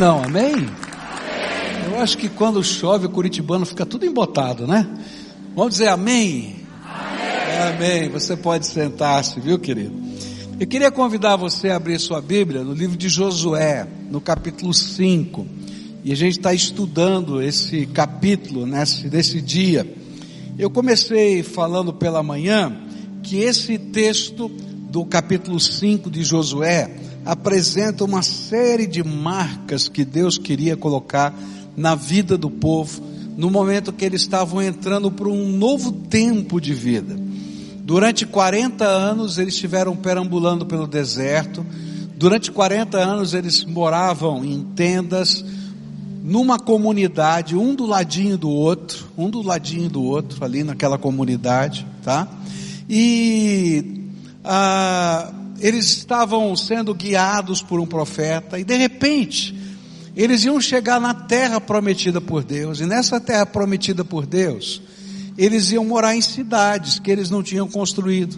[0.00, 0.52] Não, amém?
[0.52, 0.66] amém?
[1.90, 4.88] Eu acho que quando chove o curitibano fica tudo embotado, né?
[5.56, 6.54] Vamos dizer amém?
[6.84, 7.74] Amém.
[7.74, 8.08] amém.
[8.10, 10.00] Você pode sentar-se, viu, querido?
[10.60, 15.44] Eu queria convidar você a abrir sua Bíblia no livro de Josué, no capítulo 5.
[16.04, 19.84] E a gente está estudando esse capítulo nesse, nesse dia.
[20.56, 22.84] Eu comecei falando pela manhã
[23.20, 30.38] que esse texto do capítulo 5 de Josué apresenta uma série de marcas que Deus
[30.38, 31.34] queria colocar
[31.76, 33.02] na vida do povo
[33.36, 37.20] no momento que eles estavam entrando para um novo tempo de vida.
[37.84, 41.66] Durante 40 anos eles estiveram perambulando pelo deserto.
[42.16, 45.44] Durante 40 anos eles moravam em tendas,
[46.24, 51.86] numa comunidade, um do ladinho do outro, um do ladinho do outro, ali naquela comunidade,
[52.02, 52.26] tá?
[52.88, 54.10] E
[54.42, 55.30] ah,
[55.60, 59.54] eles estavam sendo guiados por um profeta e de repente
[60.16, 62.80] eles iam chegar na terra prometida por Deus.
[62.80, 64.80] E nessa terra prometida por Deus
[65.38, 68.36] eles iam morar em cidades que eles não tinham construído,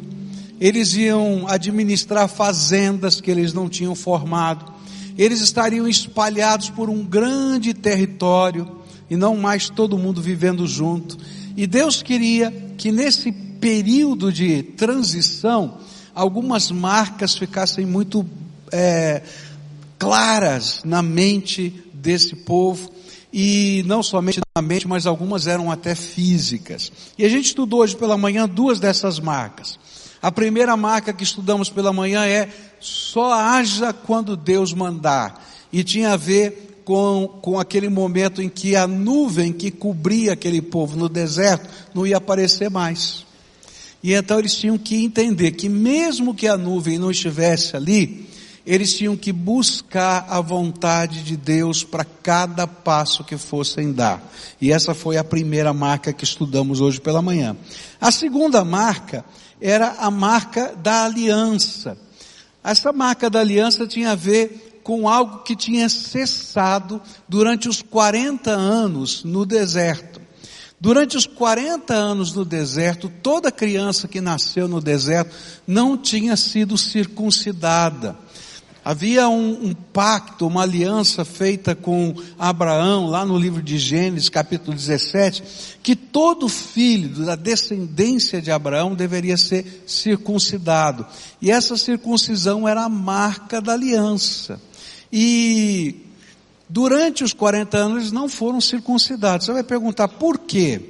[0.61, 4.71] eles iam administrar fazendas que eles não tinham formado,
[5.17, 8.71] eles estariam espalhados por um grande território
[9.09, 11.17] e não mais todo mundo vivendo junto.
[11.57, 15.79] E Deus queria que nesse período de transição
[16.15, 18.27] algumas marcas ficassem muito
[18.73, 19.23] é,
[19.99, 22.91] claras na mente desse povo
[23.33, 26.91] e não somente na mente, mas algumas eram até físicas.
[27.17, 29.79] E a gente estudou hoje pela manhã duas dessas marcas.
[30.23, 35.47] A primeira marca que estudamos pela manhã é só haja quando Deus mandar.
[35.73, 40.61] E tinha a ver com, com aquele momento em que a nuvem que cobria aquele
[40.61, 43.25] povo no deserto não ia aparecer mais.
[44.03, 48.29] E então eles tinham que entender que mesmo que a nuvem não estivesse ali,
[48.65, 54.23] eles tinham que buscar a vontade de Deus para cada passo que fossem dar.
[54.61, 57.57] E essa foi a primeira marca que estudamos hoje pela manhã.
[58.01, 59.25] A segunda marca
[59.61, 61.97] era a marca da aliança.
[62.63, 68.51] Essa marca da aliança tinha a ver com algo que tinha cessado durante os 40
[68.51, 70.20] anos no deserto.
[70.81, 75.37] Durante os 40 anos no deserto, toda criança que nasceu no deserto
[75.67, 78.17] não tinha sido circuncidada.
[78.83, 84.75] Havia um, um, pacto, uma aliança feita com Abraão, lá no livro de Gênesis, capítulo
[84.75, 85.43] 17,
[85.83, 91.07] que todo filho da descendência de Abraão deveria ser circuncidado.
[91.43, 94.59] E essa circuncisão era a marca da aliança.
[95.13, 96.07] E
[96.73, 99.45] Durante os 40 anos eles não foram circuncidados.
[99.45, 100.81] Você vai perguntar por quê?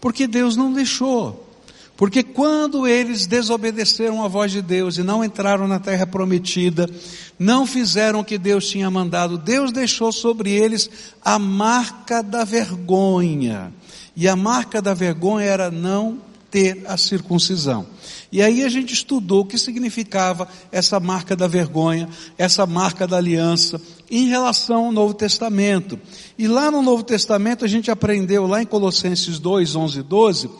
[0.00, 1.48] Porque Deus não deixou.
[1.96, 6.90] Porque quando eles desobedeceram a voz de Deus e não entraram na terra prometida,
[7.38, 10.90] não fizeram o que Deus tinha mandado, Deus deixou sobre eles
[11.24, 13.72] a marca da vergonha.
[14.16, 16.18] E a marca da vergonha era não
[16.52, 17.86] ter a circuncisão.
[18.30, 23.16] E aí a gente estudou o que significava essa marca da vergonha, essa marca da
[23.16, 23.80] aliança,
[24.10, 25.98] em relação ao Novo Testamento.
[26.38, 30.50] E lá no Novo Testamento a gente aprendeu lá em Colossenses 2, 11 e 12,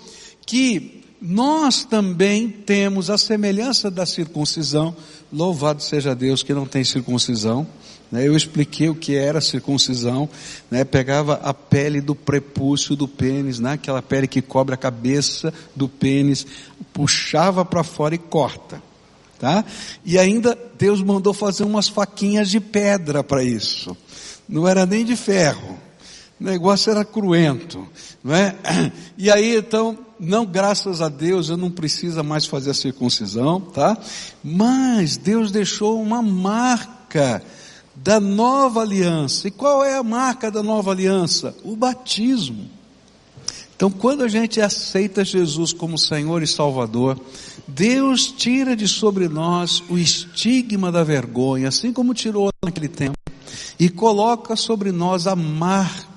[0.47, 4.97] que nós também temos a semelhança da circuncisão,
[5.31, 7.67] louvado seja Deus que não tem circuncisão?
[8.21, 10.29] Eu expliquei o que era circuncisão,
[10.71, 10.85] né?
[10.85, 13.73] pegava a pele do prepúcio do pênis, né?
[13.73, 16.47] aquela pele que cobre a cabeça do pênis,
[16.93, 18.83] puxava para fora e corta.
[19.39, 19.65] Tá?
[20.05, 23.97] E ainda Deus mandou fazer umas faquinhas de pedra para isso.
[24.49, 25.79] Não era nem de ferro.
[26.39, 27.87] O negócio era cruento,
[28.23, 28.55] não é?
[29.17, 33.97] E aí então, não graças a Deus, eu não precisa mais fazer a circuncisão, tá?
[34.43, 37.43] Mas Deus deixou uma marca
[37.95, 39.49] da nova aliança.
[39.49, 41.55] E qual é a marca da nova aliança?
[41.65, 42.69] O batismo.
[43.75, 47.19] Então, quando a gente aceita Jesus como Senhor e Salvador,
[47.67, 53.17] Deus tira de sobre nós o estigma da vergonha, assim como tirou naquele tempo,
[53.81, 56.12] e coloca sobre nós a marca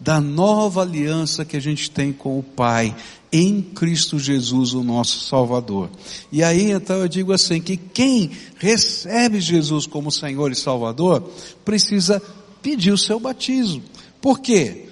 [0.00, 2.94] da nova aliança que a gente tem com o Pai,
[3.32, 5.90] em Cristo Jesus, o nosso Salvador.
[6.30, 11.30] E aí então eu digo assim, que quem recebe Jesus como Senhor e Salvador,
[11.64, 12.22] precisa
[12.62, 13.82] pedir o seu batismo.
[14.20, 14.84] Por quê?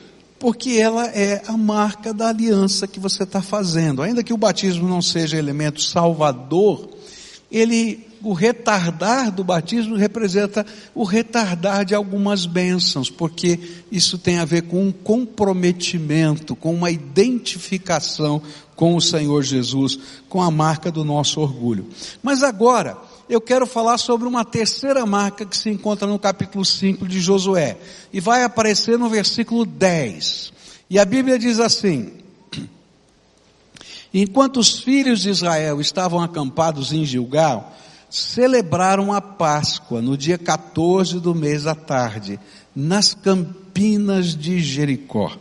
[0.43, 4.03] porque ela é a marca da aliança que você está fazendo.
[4.03, 6.91] Ainda que o batismo não seja elemento salvador,
[7.49, 10.65] ele, o retardar do batismo representa
[10.95, 13.59] o retardar de algumas bênçãos, porque
[13.91, 18.43] isso tem a ver com um comprometimento, com uma identificação
[18.77, 19.99] com o Senhor Jesus,
[20.29, 21.87] com a marca do nosso orgulho.
[22.23, 22.97] Mas agora,
[23.29, 27.79] eu quero falar sobre uma terceira marca que se encontra no capítulo 5 de Josué.
[28.13, 30.53] E vai aparecer no versículo 10.
[30.91, 32.13] E a Bíblia diz assim:
[34.13, 37.75] Enquanto os filhos de Israel estavam acampados em Gilgal,
[38.13, 42.39] celebraram a Páscoa no dia 14 do mês à tarde,
[42.77, 45.33] nas campinas de Jericó.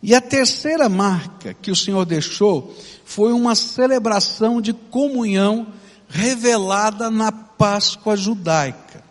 [0.00, 2.72] E a terceira marca que o Senhor deixou
[3.04, 5.66] foi uma celebração de comunhão
[6.08, 9.02] revelada na Páscoa judaica.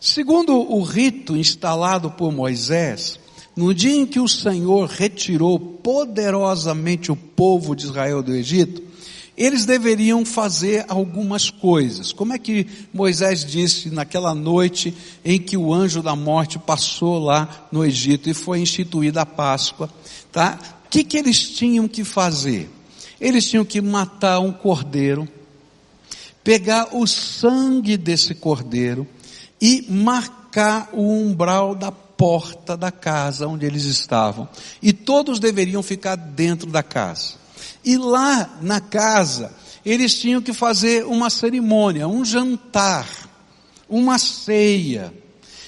[0.00, 3.18] Segundo o rito instalado por Moisés,
[3.56, 8.89] no dia em que o Senhor retirou poderosamente o povo de Israel do Egito,
[9.40, 12.12] eles deveriam fazer algumas coisas.
[12.12, 14.94] Como é que Moisés disse naquela noite
[15.24, 19.88] em que o anjo da morte passou lá no Egito e foi instituída a Páscoa,
[20.30, 20.58] tá?
[20.84, 22.68] O que que eles tinham que fazer?
[23.18, 25.26] Eles tinham que matar um cordeiro,
[26.44, 29.08] pegar o sangue desse cordeiro
[29.58, 34.46] e marcar o umbral da porta da casa onde eles estavam.
[34.82, 37.39] E todos deveriam ficar dentro da casa.
[37.84, 39.54] E lá na casa,
[39.84, 43.08] eles tinham que fazer uma cerimônia, um jantar,
[43.88, 45.12] uma ceia.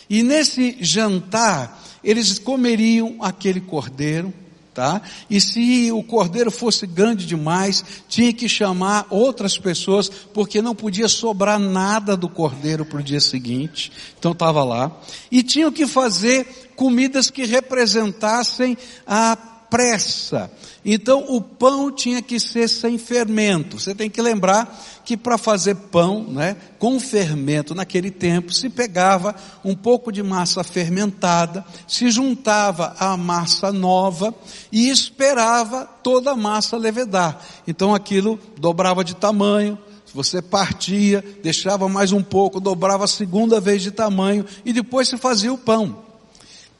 [0.08, 4.32] E nesse jantar, eles comeriam aquele cordeiro,
[4.74, 5.00] tá?
[5.30, 11.08] E se o cordeiro fosse grande demais, tinha que chamar outras pessoas, porque não podia
[11.08, 13.90] sobrar nada do cordeiro para o dia seguinte.
[14.18, 14.90] Então estava lá.
[15.30, 18.76] E tinham que fazer comidas que representassem
[19.06, 19.36] a
[19.72, 20.50] pressa.
[20.84, 23.80] Então o pão tinha que ser sem fermento.
[23.80, 29.34] Você tem que lembrar que para fazer pão, né, com fermento naquele tempo, se pegava
[29.64, 34.34] um pouco de massa fermentada, se juntava à massa nova
[34.70, 37.40] e esperava toda a massa levedar.
[37.66, 39.78] Então aquilo dobrava de tamanho,
[40.12, 45.16] você partia, deixava mais um pouco, dobrava a segunda vez de tamanho e depois se
[45.16, 46.04] fazia o pão.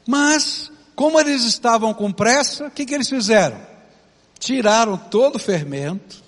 [0.05, 3.57] Mas como eles estavam com pressa, o que, que eles fizeram?
[4.39, 6.23] Tiraram todo o fermento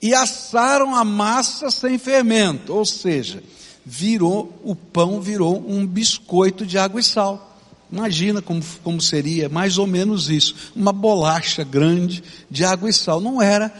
[0.00, 3.42] e assaram a massa sem fermento, ou seja,
[3.84, 7.48] virou, o pão virou um biscoito de água e sal.
[7.90, 10.72] Imagina como, como seria mais ou menos isso.
[10.76, 13.18] Uma bolacha grande de água e sal.
[13.18, 13.72] Não era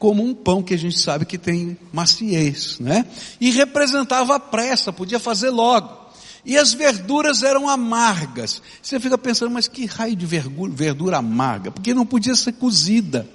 [0.00, 3.06] como um pão que a gente sabe que tem maciez, né?
[3.40, 6.01] E representava a pressa, podia fazer logo.
[6.44, 8.60] E as verduras eram amargas.
[8.82, 11.70] Você fica pensando, mas que raio de verdura amarga?
[11.70, 13.28] Porque não podia ser cozida.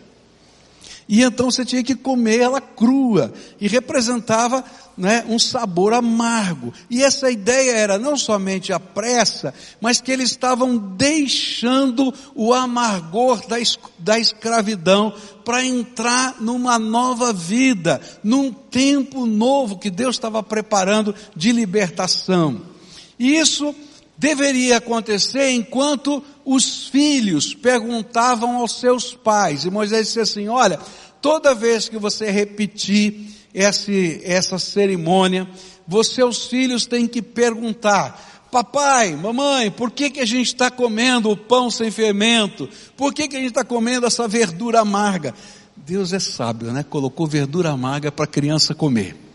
[1.07, 3.33] E então você tinha que comer ela crua.
[3.61, 4.61] E representava
[4.97, 6.73] né, um sabor amargo.
[6.89, 13.45] E essa ideia era não somente a pressa, mas que eles estavam deixando o amargor
[13.47, 13.55] da,
[13.99, 15.13] da escravidão
[15.45, 22.75] para entrar numa nova vida, num tempo novo que Deus estava preparando de libertação.
[23.19, 23.73] E isso
[24.17, 29.65] deveria acontecer enquanto os filhos perguntavam aos seus pais.
[29.65, 30.79] E Moisés disse assim: Olha,
[31.21, 35.47] toda vez que você repetir esse, essa cerimônia,
[35.87, 41.29] você, seus filhos têm que perguntar: Papai, mamãe, por que, que a gente está comendo
[41.29, 42.67] o pão sem fermento?
[42.95, 45.33] Por que, que a gente está comendo essa verdura amarga?
[45.75, 46.83] Deus é sábio, né?
[46.83, 49.26] Colocou verdura amarga para a criança comer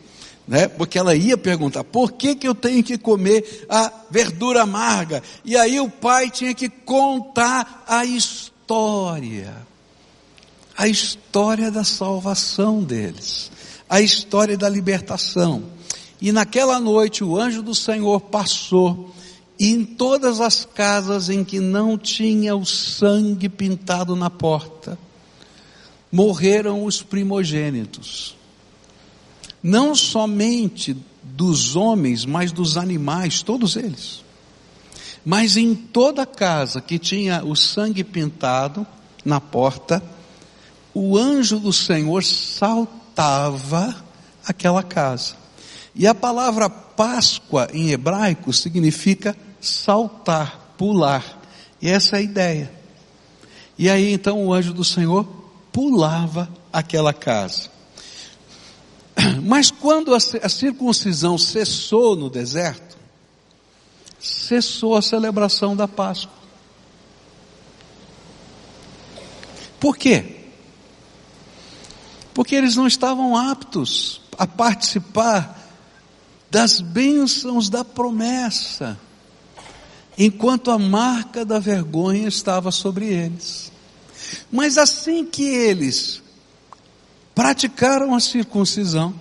[0.47, 0.67] né?
[0.69, 5.23] Porque ela ia perguntar, por que que eu tenho que comer a verdura amarga?
[5.45, 9.55] E aí o pai tinha que contar a história.
[10.77, 13.51] A história da salvação deles.
[13.89, 15.65] A história da libertação.
[16.21, 19.13] E naquela noite o anjo do Senhor passou
[19.59, 24.99] e em todas as casas em que não tinha o sangue pintado na porta,
[26.11, 28.42] morreram os primogênitos
[29.63, 34.23] não somente dos homens, mas dos animais, todos eles.
[35.25, 38.87] Mas em toda casa que tinha o sangue pintado
[39.25, 40.03] na porta,
[40.93, 43.95] o anjo do Senhor saltava
[44.45, 45.35] aquela casa.
[45.95, 51.41] E a palavra Páscoa em hebraico significa saltar, pular.
[51.81, 52.73] E essa é a ideia.
[53.79, 55.27] E aí então o anjo do Senhor
[55.73, 57.72] pulava aquela casa.
[59.43, 62.97] Mas quando a, circuncisão cessou no deserto,
[64.19, 66.43] cessou a celebração da Páscoa.
[69.81, 70.37] Por quê?
[72.33, 75.59] Porque eles não estavam aptos a participar
[76.51, 78.99] das bênçãos da promessa,
[80.17, 83.73] enquanto a marca da vergonha estava sobre eles.
[84.51, 86.22] Mas assim que eles
[87.35, 89.15] praticaram a circuncisão,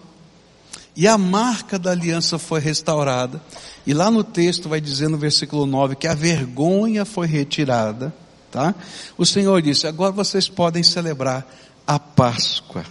[0.95, 3.41] e a marca da aliança foi restaurada.
[3.87, 8.13] E lá no texto vai dizer no versículo 9 que a vergonha foi retirada,
[8.51, 8.75] tá?
[9.17, 11.47] O Senhor disse: "Agora vocês podem celebrar
[11.87, 12.85] a Páscoa.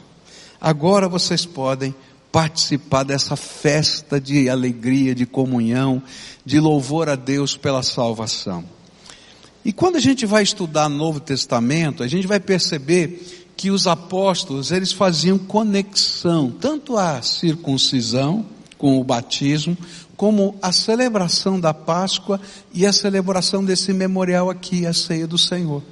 [0.60, 1.94] Agora vocês podem
[2.32, 6.02] participar dessa festa de alegria, de comunhão,
[6.44, 8.64] de louvor a Deus pela salvação."
[9.62, 14.70] E quando a gente vai estudar Novo Testamento, a gente vai perceber que os apóstolos,
[14.70, 18.46] eles faziam conexão, tanto a circuncisão,
[18.78, 19.76] com o batismo,
[20.16, 22.40] como a celebração da Páscoa
[22.72, 25.82] e a celebração desse memorial aqui, a ceia do Senhor.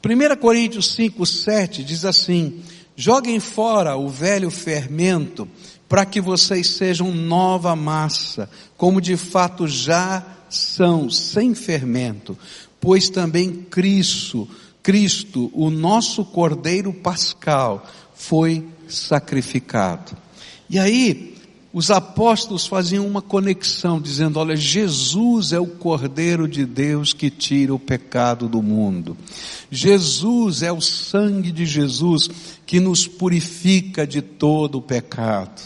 [0.00, 2.62] 1 Coríntios 5, 7 diz assim,
[2.94, 5.48] joguem fora o velho fermento,
[5.88, 12.38] para que vocês sejam nova massa, como de fato já são, sem fermento,
[12.80, 14.48] pois também Cristo,
[14.86, 20.16] Cristo, o nosso Cordeiro Pascal, foi sacrificado.
[20.70, 21.34] E aí,
[21.72, 27.74] os apóstolos faziam uma conexão, dizendo: Olha, Jesus é o Cordeiro de Deus que tira
[27.74, 29.16] o pecado do mundo.
[29.72, 32.30] Jesus é o sangue de Jesus
[32.64, 35.60] que nos purifica de todo o pecado.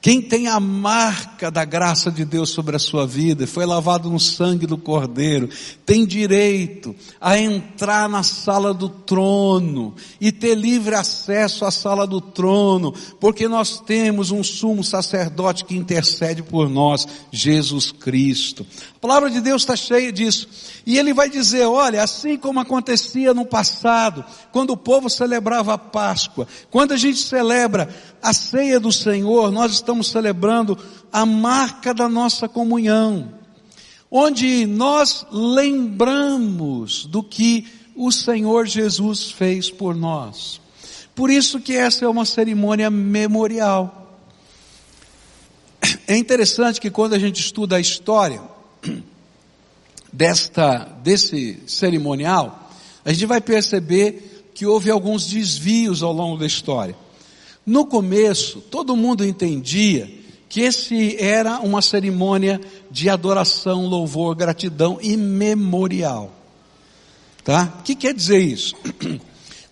[0.00, 4.20] Quem tem a marca da graça de Deus sobre a sua vida, foi lavado no
[4.20, 5.48] sangue do Cordeiro,
[5.84, 12.20] tem direito a entrar na sala do trono e ter livre acesso à sala do
[12.20, 18.64] trono, porque nós temos um sumo sacerdote que intercede por nós, Jesus Cristo.
[19.06, 20.48] Palavra de Deus está cheia disso.
[20.84, 25.78] E ele vai dizer, olha, assim como acontecia no passado, quando o povo celebrava a
[25.78, 27.88] Páscoa, quando a gente celebra
[28.20, 30.76] a ceia do Senhor, nós estamos celebrando
[31.12, 33.32] a marca da nossa comunhão,
[34.10, 40.60] onde nós lembramos do que o Senhor Jesus fez por nós.
[41.14, 44.18] Por isso que essa é uma cerimônia memorial.
[46.08, 48.55] É interessante que quando a gente estuda a história,
[50.12, 52.70] desta, desse cerimonial,
[53.04, 56.96] a gente vai perceber que houve alguns desvios ao longo da história.
[57.64, 60.10] No começo, todo mundo entendia
[60.48, 66.32] que esse era uma cerimônia de adoração, louvor, gratidão e memorial.
[67.44, 67.74] Tá?
[67.78, 68.74] O que quer dizer isso?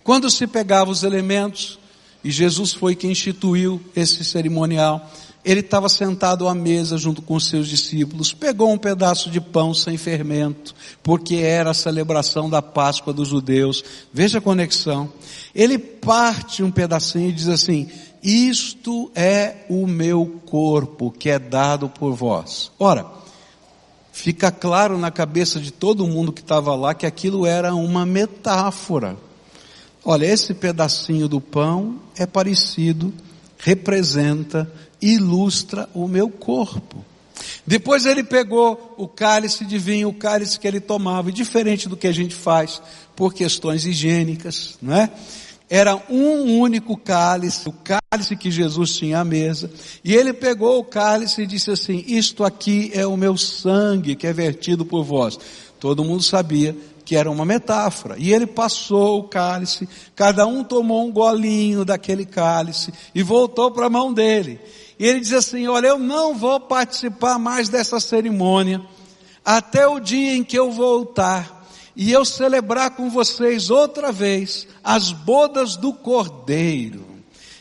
[0.03, 1.79] Quando se pegava os elementos,
[2.23, 5.11] e Jesus foi quem instituiu esse cerimonial,
[5.45, 9.75] ele estava sentado à mesa junto com os seus discípulos, pegou um pedaço de pão
[9.75, 10.73] sem fermento,
[11.03, 13.83] porque era a celebração da Páscoa dos judeus.
[14.11, 15.13] Veja a conexão.
[15.53, 17.87] Ele parte um pedacinho e diz assim:
[18.23, 22.71] Isto é o meu corpo que é dado por vós.
[22.79, 23.05] Ora,
[24.11, 29.15] fica claro na cabeça de todo mundo que estava lá que aquilo era uma metáfora.
[30.03, 33.13] Olha, esse pedacinho do pão é parecido,
[33.59, 34.71] representa
[35.01, 37.03] ilustra o meu corpo.
[37.65, 42.07] Depois ele pegou o cálice de vinho, o cálice que ele tomava, diferente do que
[42.07, 42.81] a gente faz
[43.15, 45.09] por questões higiênicas, não é?
[45.67, 49.71] Era um único cálice, o cálice que Jesus tinha à mesa,
[50.03, 54.27] e ele pegou o cálice e disse assim: Isto aqui é o meu sangue que
[54.27, 55.39] é vertido por vós.
[55.79, 58.15] Todo mundo sabia que era uma metáfora.
[58.17, 63.87] E ele passou o cálice, cada um tomou um golinho daquele cálice e voltou para
[63.87, 64.59] a mão dele.
[64.97, 68.81] E ele diz assim: Olha, eu não vou participar mais dessa cerimônia
[69.43, 75.11] até o dia em que eu voltar e eu celebrar com vocês outra vez as
[75.11, 77.14] bodas do Cordeiro.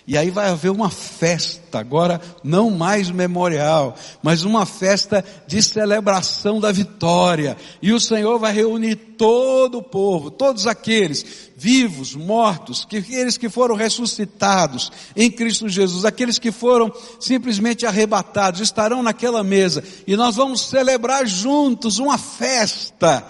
[0.07, 6.61] E aí vai haver uma festa, agora não mais memorial, mas uma festa de celebração
[6.61, 7.57] da vitória.
[7.81, 13.49] E o Senhor vai reunir todo o povo, todos aqueles vivos, mortos, que, aqueles que
[13.49, 19.83] foram ressuscitados em Cristo Jesus, aqueles que foram simplesmente arrebatados, estarão naquela mesa.
[20.07, 23.27] E nós vamos celebrar juntos uma festa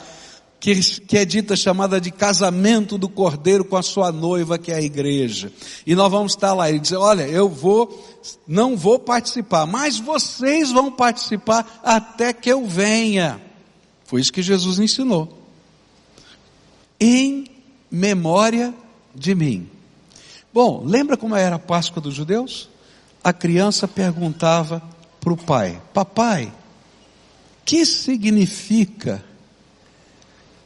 [1.07, 4.81] que, é dita chamada de casamento do cordeiro com a sua noiva, que é a
[4.81, 5.53] igreja.
[5.87, 8.03] E nós vamos estar lá e dizer, olha, eu vou,
[8.49, 13.39] não vou participar, mas vocês vão participar até que eu venha.
[14.07, 15.39] Foi isso que Jesus ensinou.
[16.99, 17.47] Em
[17.91, 18.73] memória
[19.15, 19.69] de mim.
[20.51, 22.71] Bom, lembra como era a Páscoa dos judeus?
[23.23, 24.83] A criança perguntava
[25.21, 26.51] para o pai: Papai,
[27.67, 29.23] que significa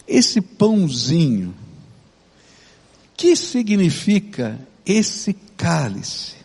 [0.08, 1.54] esse pãozinho,
[3.16, 6.38] que significa esse cálice?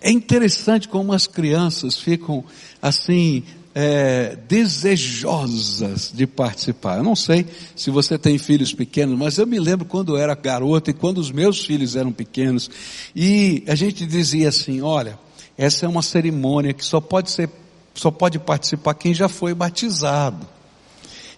[0.00, 2.44] É interessante como as crianças ficam
[2.80, 3.42] assim,
[3.74, 6.98] é, desejosas de participar.
[6.98, 7.46] Eu não sei
[7.76, 11.18] se você tem filhos pequenos, mas eu me lembro quando eu era garota e quando
[11.18, 12.70] os meus filhos eram pequenos,
[13.14, 15.18] e a gente dizia assim, olha,
[15.58, 17.50] essa é uma cerimônia que só pode ser,
[17.94, 20.59] só pode participar quem já foi batizado.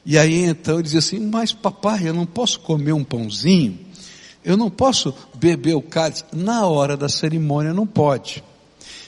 [0.04, 3.78] E aí então ele dizia assim, mas papai, eu não posso comer um pãozinho,
[4.44, 8.42] eu não posso beber o cálice, na hora da cerimônia não pode.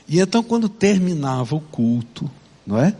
[0.08, 2.30] E então quando terminava o culto,
[2.66, 2.94] não é?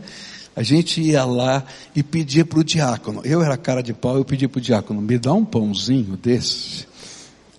[0.55, 3.21] A gente ia lá e pedia para o diácono.
[3.25, 6.87] Eu era cara de pau, eu pedia para o diácono, me dá um pãozinho desse.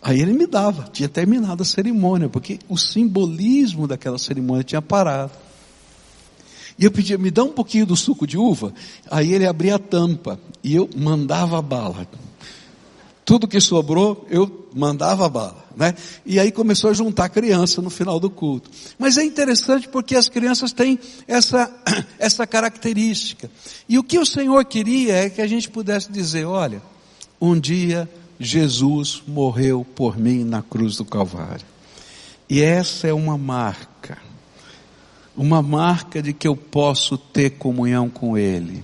[0.01, 5.33] Aí ele me dava, tinha terminado a cerimônia, porque o simbolismo daquela cerimônia tinha parado.
[6.79, 8.73] E eu pedia, me dá um pouquinho do suco de uva.
[9.11, 12.07] Aí ele abria a tampa e eu mandava a bala.
[13.25, 15.95] Tudo que sobrou, eu mandava a bala, né?
[16.25, 18.71] E aí começou a juntar criança no final do culto.
[18.99, 21.75] Mas é interessante porque as crianças têm essa,
[22.21, 23.51] essa característica.
[23.89, 26.81] E o que o Senhor queria é que a gente pudesse dizer, olha,
[27.41, 31.67] um dia Jesus morreu por mim na cruz do Calvário.
[32.49, 33.96] E essa é uma marca.
[35.37, 38.83] Uma marca de que eu posso ter comunhão com Ele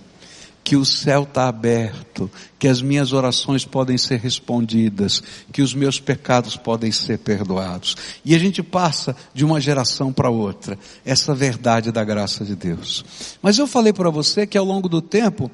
[0.65, 5.99] que o céu está aberto, que as minhas orações podem ser respondidas, que os meus
[5.99, 7.97] pecados podem ser perdoados.
[8.25, 13.05] E a gente passa de uma geração para outra, essa verdade da graça de Deus.
[13.43, 15.51] Mas eu falei para você que ao longo do tempo,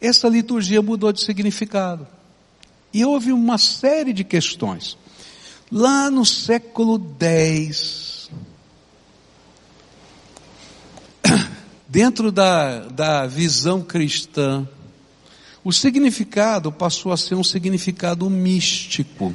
[0.00, 2.06] essa liturgia mudou de significado.
[2.92, 4.96] E houve uma série de questões.
[5.70, 8.03] Lá no século X,
[11.94, 14.68] dentro da, da visão cristã,
[15.62, 19.32] o significado passou a ser um significado místico.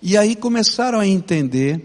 [0.00, 1.84] E aí começaram a entender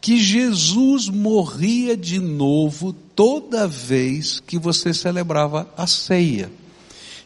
[0.00, 6.48] que Jesus morria de novo toda vez que você celebrava a ceia.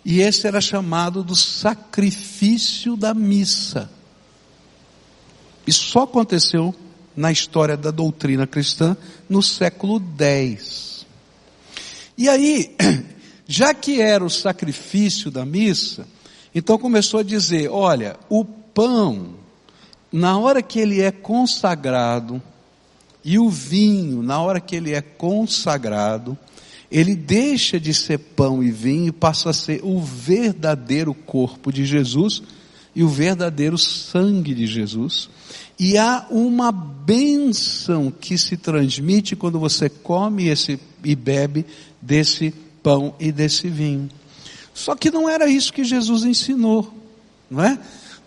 [0.02, 3.90] E esse era chamado do sacrifício da missa.
[5.66, 6.74] Isso só aconteceu
[7.14, 8.96] na história da doutrina cristã
[9.28, 10.89] no século X.
[12.20, 12.76] E aí,
[13.48, 16.06] já que era o sacrifício da missa,
[16.54, 19.36] então começou a dizer: olha, o pão,
[20.12, 22.42] na hora que ele é consagrado,
[23.25, 26.36] e o vinho, na hora que ele é consagrado,
[26.92, 31.86] ele deixa de ser pão e vinho e passa a ser o verdadeiro corpo de
[31.86, 32.42] Jesus
[32.94, 35.28] e o verdadeiro sangue de Jesus.
[35.78, 41.64] E há uma bênção que se transmite quando você come esse, e bebe
[42.00, 44.08] desse pão e desse vinho.
[44.74, 46.92] Só que não era isso que Jesus ensinou,
[47.50, 47.78] não é?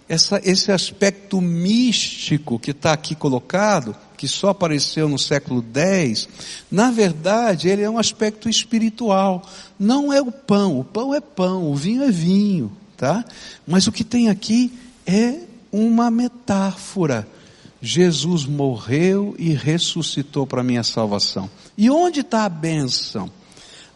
[0.08, 6.28] Essa, esse aspecto místico que está aqui colocado, que só apareceu no século X,
[6.70, 9.48] na verdade ele é um aspecto espiritual.
[9.80, 12.72] Não é o pão, o pão é pão, o vinho é vinho,
[13.04, 13.26] tá?
[13.68, 14.72] Mas o que tem aqui
[15.06, 15.40] é
[15.74, 17.28] uma metáfora.
[17.82, 21.50] Jesus morreu e ressuscitou para minha salvação.
[21.78, 23.30] E onde está a bênção?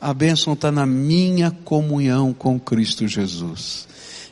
[0.01, 3.87] A bênção está na minha comunhão com Cristo Jesus.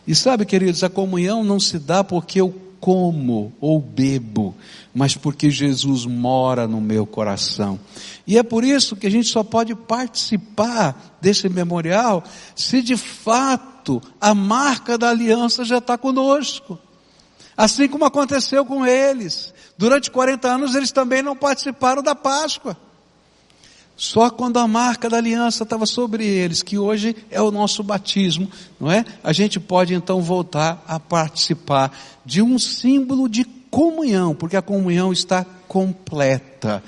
[0.05, 2.53] E sabe, queridos, a comunhão não se dá porque eu
[2.85, 4.55] como ou bebo,
[4.93, 7.79] mas porque Jesus mora no meu coração.
[8.27, 12.23] E é por isso que a gente só pode participar desse memorial
[12.55, 16.77] se de fato a marca da aliança já está conosco.
[17.57, 19.51] Assim como aconteceu com eles.
[19.75, 22.77] Durante 40 anos eles também não participaram da Páscoa.
[23.97, 28.49] Só quando a marca da aliança estava sobre eles, que hoje é o nosso batismo,
[28.79, 29.05] não é?
[29.23, 35.13] A gente pode então voltar a participar de um símbolo de comunhão, porque a comunhão
[35.13, 36.83] está completa.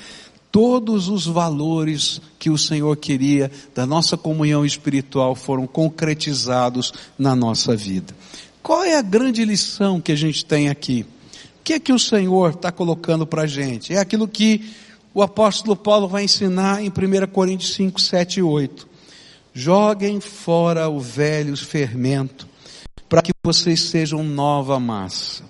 [0.51, 7.75] Todos os valores que o Senhor queria da nossa comunhão espiritual foram concretizados na nossa
[7.75, 8.13] vida.
[8.61, 11.05] Qual é a grande lição que a gente tem aqui?
[11.59, 13.93] O que é que o Senhor está colocando para a gente?
[13.93, 14.63] É aquilo que
[15.13, 18.87] o apóstolo Paulo vai ensinar em 1 Coríntios 5, 7 e 8.
[19.53, 22.47] Joguem fora o velho fermento,
[23.09, 25.43] para que vocês sejam nova massa,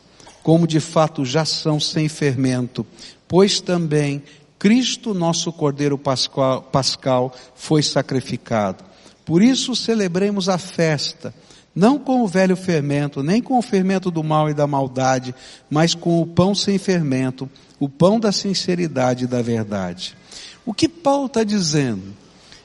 [0.43, 2.85] como de fato já são sem fermento,
[3.27, 4.23] pois também
[4.57, 8.83] Cristo, nosso Cordeiro Pascal, Pascal foi sacrificado.
[9.25, 11.33] Por isso celebremos a festa,
[11.77, 15.35] não com o velho fermento, nem com o fermento do mal e da maldade,
[15.69, 17.47] mas com o pão sem fermento,
[17.79, 20.17] o pão da sinceridade e da verdade.
[20.65, 22.01] O que Paulo está dizendo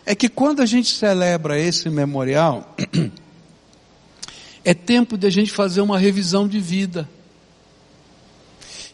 [0.06, 2.74] é que quando a gente celebra esse memorial,
[4.64, 7.06] é tempo de a gente fazer uma revisão de vida.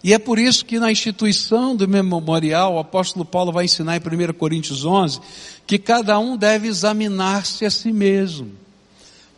[0.02, 4.00] E é por isso que na instituição do memorial, o apóstolo Paulo vai ensinar em
[4.00, 5.20] 1 Coríntios 11,
[5.64, 8.66] que cada um deve examinar-se a si mesmo.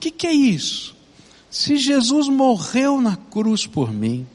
[0.00, 0.96] Que, que é isso?
[1.50, 4.26] Se Jesus morreu na cruz por mim,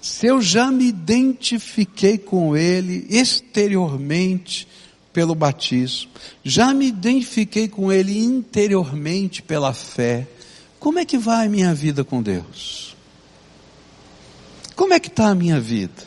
[0.00, 4.68] se eu já me identifiquei com Ele exteriormente
[5.12, 6.10] pelo batismo,
[6.44, 10.28] já me identifiquei com Ele interiormente pela fé,
[10.78, 12.94] como é que vai a minha vida com Deus?
[14.76, 16.02] Como é que está a minha vida?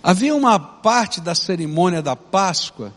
[0.00, 2.94] Havia uma parte da cerimônia da Páscoa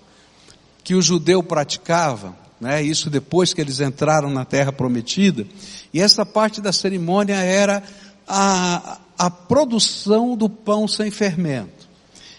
[0.83, 5.45] que o judeu praticava, né, isso depois que eles entraram na terra prometida,
[5.93, 7.83] e essa parte da cerimônia era
[8.27, 11.74] a, a produção do pão sem fermento.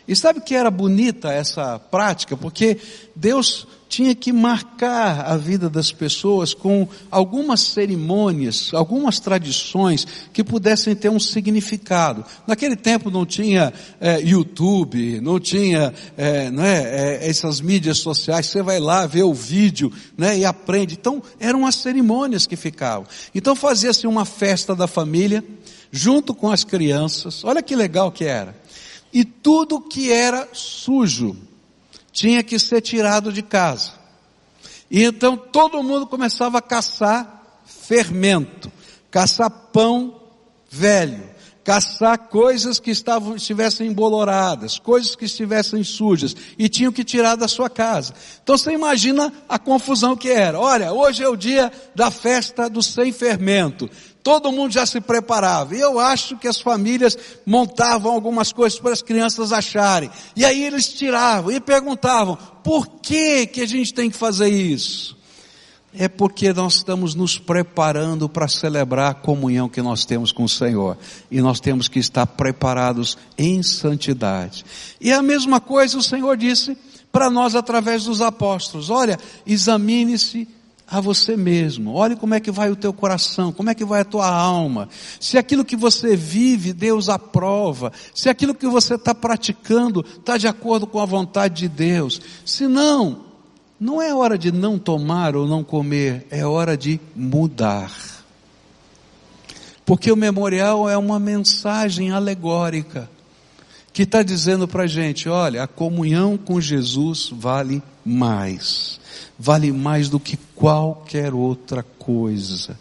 [0.09, 2.37] E sabe que era bonita essa prática?
[2.37, 2.79] Porque
[3.15, 10.95] Deus tinha que marcar a vida das pessoas com algumas cerimônias, algumas tradições que pudessem
[10.95, 12.25] ter um significado.
[12.47, 16.83] Naquele tempo não tinha é, YouTube, não tinha é, não é,
[17.25, 20.95] é, essas mídias sociais, você vai lá ver o vídeo né, e aprende.
[20.95, 23.07] Então eram as cerimônias que ficavam.
[23.35, 25.45] Então fazia-se uma festa da família,
[25.91, 27.45] junto com as crianças.
[27.45, 28.66] Olha que legal que era.
[29.17, 31.35] E tudo que era sujo
[32.13, 33.93] tinha que ser tirado de casa.
[34.91, 38.71] E então todo mundo começava a caçar fermento,
[39.11, 40.21] caçar pão
[40.69, 41.31] velho,
[41.65, 47.49] caçar coisas que estavam, estivessem emboloradas, coisas que estivessem sujas, e tinham que tirar da
[47.49, 48.13] sua casa.
[48.43, 50.61] Então você imagina a confusão que era.
[50.61, 53.89] Olha, hoje é o dia da festa do sem fermento
[54.27, 55.77] todo mundo já se preparava.
[55.77, 60.11] E eu acho que as famílias montavam algumas coisas para as crianças acharem.
[60.35, 65.17] E aí eles tiravam e perguntavam: por que que a gente tem que fazer isso?
[65.97, 70.49] É porque nós estamos nos preparando para celebrar a comunhão que nós temos com o
[70.49, 70.99] Senhor.
[71.31, 74.65] E nós temos que estar preparados em santidade.
[75.01, 76.77] E a mesma coisa o Senhor disse
[77.13, 78.91] para nós através dos apóstolos.
[78.91, 80.49] Olha, examine-se
[80.89, 81.93] a você mesmo.
[81.93, 84.89] Olhe como é que vai o teu coração, como é que vai a tua alma.
[85.19, 87.93] Se aquilo que você vive, Deus aprova.
[88.15, 92.21] Se aquilo que você está praticando está de acordo com a vontade de Deus.
[92.45, 93.25] Se não,
[93.81, 97.93] não é hora de não tomar ou não comer, é hora de mudar.
[99.85, 103.09] Porque o memorial é uma mensagem alegórica
[103.93, 109.01] que está dizendo para a gente: olha, a comunhão com Jesus vale mais
[109.39, 112.79] vale mais do que qualquer outra coisa.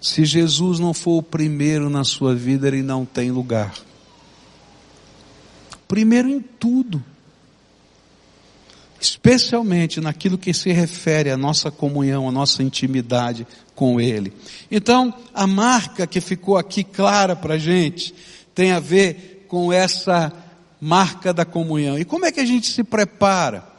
[0.00, 3.74] Se Jesus não for o primeiro na sua vida, ele não tem lugar.
[5.86, 7.02] Primeiro em tudo.
[9.00, 14.32] Especialmente naquilo que se refere à nossa comunhão, à nossa intimidade com Ele.
[14.70, 18.14] Então, a marca que ficou aqui clara para a gente
[18.54, 20.32] tem a ver com essa
[20.80, 21.98] marca da comunhão.
[21.98, 23.71] E como é que a gente se prepara?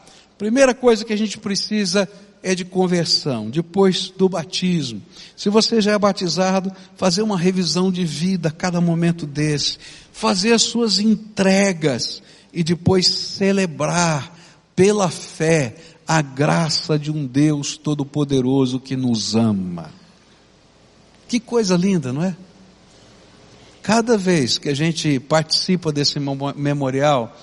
[0.43, 2.06] Primeira coisa que a gente precisa
[2.43, 5.01] é de conversão, depois do batismo.
[5.38, 9.77] Se você já é batizado, fazer uma revisão de vida a cada momento desse,
[10.12, 14.38] fazer as suas entregas e depois celebrar
[14.75, 19.91] pela fé a graça de um Deus todo-poderoso que nos ama.
[21.25, 22.36] Que coisa linda, não é?
[23.82, 27.34] Cada vez que a gente participa desse memorial,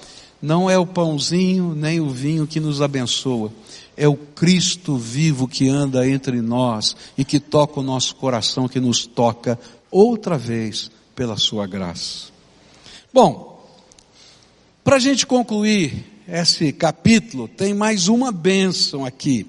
[0.40, 3.52] não é o pãozinho nem o vinho que nos abençoa,
[3.96, 8.80] é o Cristo vivo que anda entre nós e que toca o nosso coração, que
[8.80, 9.58] nos toca
[9.90, 12.28] outra vez pela sua graça.
[13.12, 13.62] Bom,
[14.82, 19.46] para a gente concluir esse capítulo, tem mais uma bênção aqui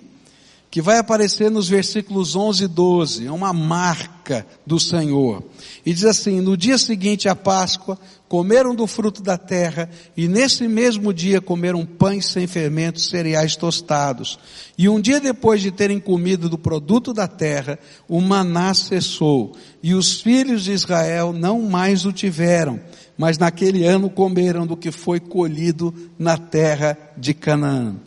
[0.71, 5.43] que vai aparecer nos versículos 11 e 12, é uma marca do Senhor.
[5.85, 10.69] E diz assim: No dia seguinte à Páscoa, comeram do fruto da terra, e nesse
[10.69, 14.39] mesmo dia comeram pães sem fermento, cereais tostados.
[14.77, 19.51] E um dia depois de terem comido do produto da terra, o maná cessou,
[19.83, 22.79] e os filhos de Israel não mais o tiveram,
[23.17, 27.97] mas naquele ano comeram do que foi colhido na terra de Canaã.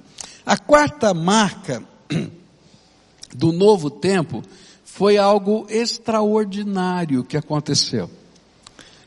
[0.47, 1.83] A quarta marca
[3.35, 4.43] do novo tempo
[4.85, 8.09] foi algo extraordinário que aconteceu.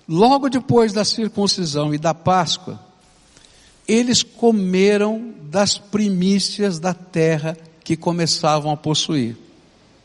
[0.07, 2.79] Logo depois da circuncisão e da Páscoa,
[3.87, 9.37] eles comeram das primícias da terra que começavam a possuir.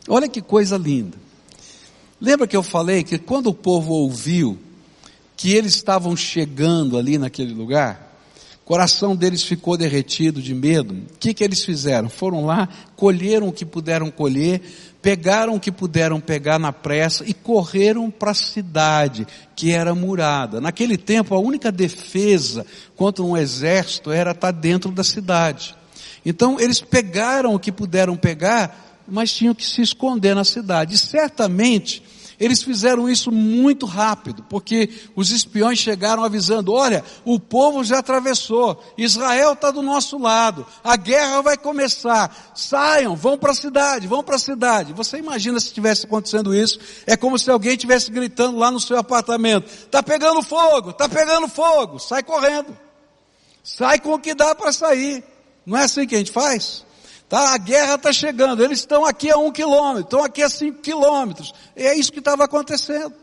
[0.09, 1.19] Olha que coisa linda.
[2.21, 4.57] Lembra que eu falei que quando o povo ouviu
[5.37, 8.12] que eles estavam chegando ali naquele lugar,
[8.65, 10.95] coração deles ficou derretido de medo.
[10.95, 12.09] O que, que eles fizeram?
[12.09, 14.61] Foram lá, colheram o que puderam colher,
[15.03, 20.61] pegaram o que puderam pegar na pressa e correram para a cidade, que era murada.
[20.61, 25.75] Naquele tempo, a única defesa contra um exército era estar dentro da cidade.
[26.25, 30.95] Então, eles pegaram o que puderam pegar, mas tinham que se esconder na cidade.
[30.95, 32.03] E certamente,
[32.43, 38.83] Eles fizeram isso muito rápido, porque os espiões chegaram avisando: olha, o povo já atravessou,
[38.99, 44.25] Israel está do nosso lado, a guerra vai começar, saiam, vão para a cidade, vão
[44.25, 44.93] para a cidade.
[44.93, 46.81] Você imagina se estivesse acontecendo isso?
[47.07, 51.47] É como se alguém estivesse gritando lá no seu apartamento: está pegando fogo, está pegando
[51.47, 52.77] fogo, sai correndo,
[53.63, 55.23] sai com o que dá para sair.
[55.65, 56.85] Não é assim que a gente faz?
[57.33, 60.83] Tá, a guerra está chegando, eles estão aqui a um quilômetro, estão aqui a cinco
[60.83, 61.55] quilômetros.
[61.75, 63.15] É isso que estava acontecendo.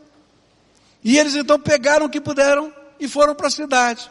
[1.04, 4.10] E eles então pegaram o que puderam e foram para a cidade.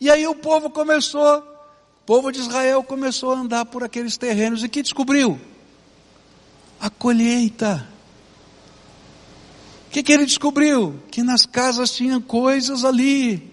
[0.00, 4.62] E aí o povo começou, o povo de Israel começou a andar por aqueles terrenos
[4.62, 5.40] e que descobriu?
[6.80, 7.84] A colheita.
[9.88, 11.02] O que, que ele descobriu?
[11.10, 13.52] Que nas casas tinham coisas ali,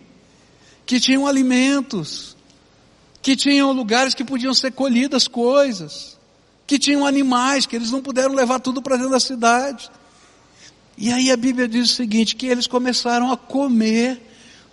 [0.86, 2.38] que tinham alimentos,
[3.22, 6.18] que tinham lugares que podiam ser colhidas coisas,
[6.66, 9.90] que tinham animais, que eles não puderam levar tudo para dentro da cidade.
[10.98, 14.22] E aí a Bíblia diz o seguinte, que eles começaram a comer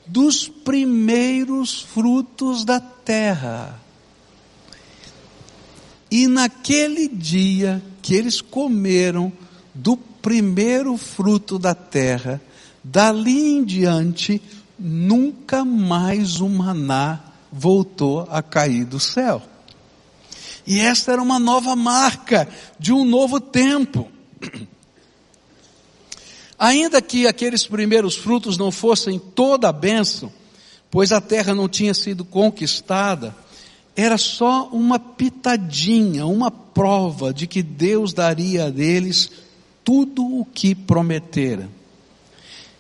[0.06, 3.80] dos primeiros frutos da terra.
[6.10, 9.32] E naquele dia que eles comeram
[9.74, 12.40] do primeiro fruto da terra,
[12.82, 14.40] dali em diante,
[14.78, 19.42] nunca mais o maná voltou a cair do céu.
[20.66, 24.10] E esta era uma nova marca de um novo tempo.
[26.58, 30.32] Ainda que aqueles primeiros frutos não fossem toda a bênção,
[30.90, 33.34] pois a terra não tinha sido conquistada,
[33.94, 39.30] era só uma pitadinha, uma prova de que Deus daria a eles
[39.84, 41.68] tudo o que prometera.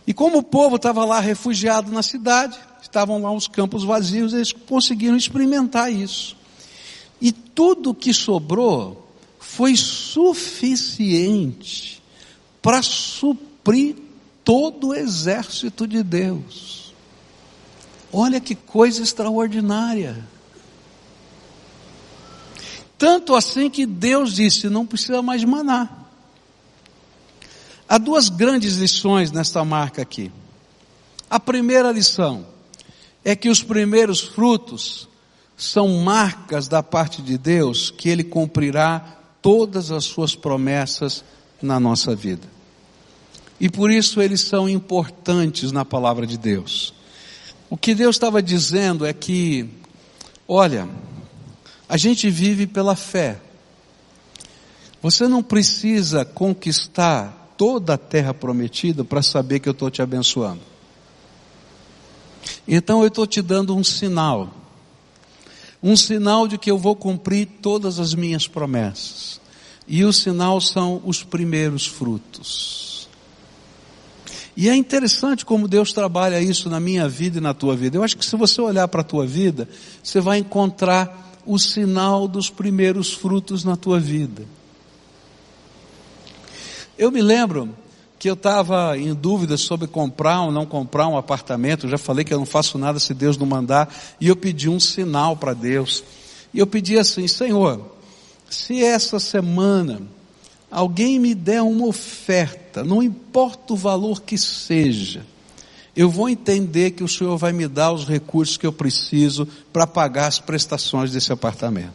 [0.06, 2.58] E como o povo estava lá refugiado na cidade,
[2.96, 6.34] estavam lá os campos vazios, eles conseguiram experimentar isso.
[7.20, 9.06] E tudo que sobrou
[9.38, 11.22] foi suficiente
[12.62, 13.96] para suprir
[14.42, 16.94] todo o exército de Deus.
[18.10, 20.26] Olha que coisa extraordinária.
[22.96, 25.90] Tanto assim que Deus disse: não precisa mais maná.
[27.86, 30.32] Há duas grandes lições nesta marca aqui.
[31.28, 32.55] A primeira lição:
[33.26, 35.08] é que os primeiros frutos
[35.56, 39.00] são marcas da parte de Deus que Ele cumprirá
[39.42, 41.24] todas as suas promessas
[41.60, 42.46] na nossa vida.
[43.58, 46.94] E por isso eles são importantes na palavra de Deus.
[47.68, 49.68] O que Deus estava dizendo é que,
[50.46, 50.88] olha,
[51.88, 53.40] a gente vive pela fé.
[55.02, 60.75] Você não precisa conquistar toda a terra prometida para saber que eu estou te abençoando.
[62.66, 64.52] Então eu estou te dando um sinal.
[65.82, 69.40] Um sinal de que eu vou cumprir todas as minhas promessas.
[69.86, 73.08] E o sinal são os primeiros frutos.
[74.56, 77.98] E é interessante como Deus trabalha isso na minha vida e na tua vida.
[77.98, 79.68] Eu acho que se você olhar para a tua vida,
[80.02, 84.44] você vai encontrar o sinal dos primeiros frutos na tua vida.
[86.98, 87.68] Eu me lembro
[88.18, 91.86] que eu estava em dúvida sobre comprar ou não comprar um apartamento.
[91.86, 93.94] Eu já falei que eu não faço nada se Deus não mandar.
[94.20, 96.02] E eu pedi um sinal para Deus.
[96.52, 97.94] E eu pedi assim, Senhor,
[98.48, 100.00] se essa semana
[100.70, 105.24] alguém me der uma oferta, não importa o valor que seja,
[105.94, 109.86] eu vou entender que o Senhor vai me dar os recursos que eu preciso para
[109.86, 111.94] pagar as prestações desse apartamento.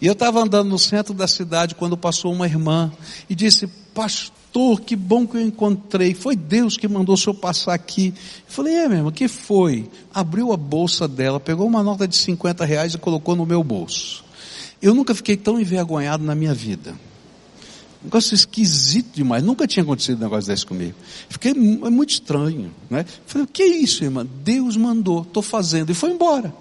[0.00, 2.90] E eu estava andando no centro da cidade quando passou uma irmã
[3.28, 6.12] e disse, pastor, pastor, que bom que eu encontrei.
[6.12, 8.08] Foi Deus que mandou o senhor passar aqui.
[8.08, 9.88] Eu falei, é mesmo, que foi?
[10.12, 14.24] Abriu a bolsa dela, pegou uma nota de 50 reais e colocou no meu bolso.
[14.82, 16.94] Eu nunca fiquei tão envergonhado na minha vida.
[18.02, 19.44] Um negócio esquisito demais.
[19.44, 20.94] Nunca tinha acontecido um negócio desse comigo.
[21.28, 22.72] Fiquei é muito estranho.
[22.88, 23.04] Né?
[23.26, 24.26] Falei, o que é isso, irmã?
[24.42, 25.90] Deus mandou, estou fazendo.
[25.90, 26.52] E foi embora.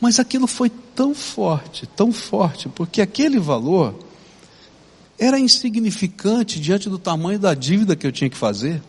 [0.00, 4.07] Mas aquilo foi tão forte, tão forte, porque aquele valor
[5.18, 8.80] era insignificante diante do tamanho da dívida que eu tinha que fazer,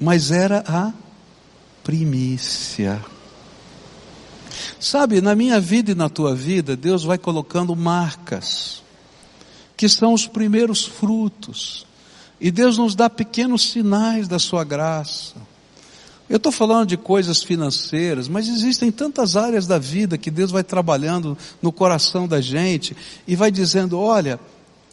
[0.00, 0.92] mas era a
[1.84, 3.02] primícia.
[4.80, 8.82] Sabe, na minha vida e na tua vida, Deus vai colocando marcas,
[9.76, 11.86] que são os primeiros frutos,
[12.40, 15.36] e Deus nos dá pequenos sinais da sua graça.
[16.28, 20.62] Eu estou falando de coisas financeiras, mas existem tantas áreas da vida que Deus vai
[20.62, 22.94] trabalhando no coração da gente
[23.26, 24.38] e vai dizendo: olha,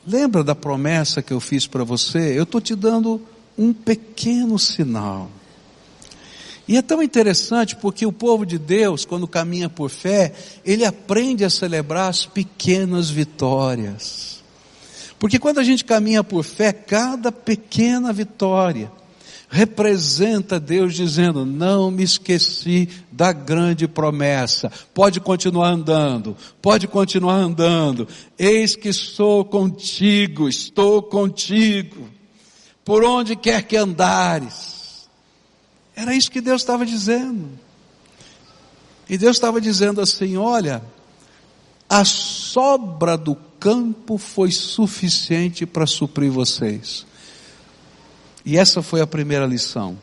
[0.07, 2.37] lembra da promessa que eu fiz para você?
[2.37, 3.21] Eu estou te dando
[3.57, 5.29] um pequeno sinal.
[6.67, 11.43] E é tão interessante porque o povo de Deus, quando caminha por fé, ele aprende
[11.43, 14.43] a celebrar as pequenas vitórias.
[15.19, 18.91] Porque quando a gente caminha por fé, cada pequena vitória
[19.55, 24.69] representa Deus dizendo: Não me esqueci da grande promessa.
[24.93, 28.05] Pode continuar andando, pode continuar andando.
[28.37, 32.09] Eis que sou contigo, estou contigo,
[32.83, 35.07] por onde quer que andares.
[35.95, 37.47] Era isso que Deus estava dizendo.
[39.07, 40.83] E Deus estava dizendo assim: Olha,
[41.87, 47.05] a sobra do campo foi suficiente para suprir vocês.
[48.45, 49.97] E essa foi a primeira lição.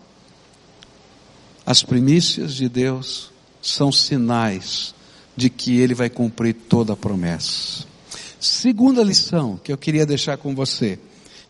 [1.64, 3.30] As primícias de Deus
[3.62, 4.94] são sinais
[5.36, 7.86] de que Ele vai cumprir toda a promessa.
[8.40, 10.98] Segunda lição que eu queria deixar com você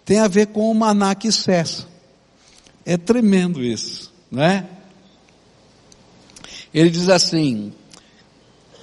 [0.04, 1.88] tem a ver com o maná que cessa.
[2.84, 4.68] É tremendo isso, não é?
[6.74, 7.72] Ele diz assim: